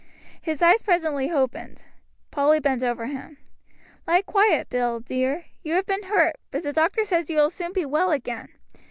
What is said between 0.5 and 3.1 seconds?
eyes presently opened. Polly bent over